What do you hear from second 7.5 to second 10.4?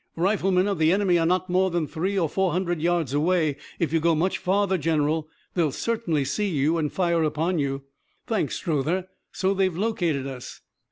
you." "Thanks, Strother. So they've located